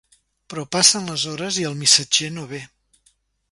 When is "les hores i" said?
1.11-1.67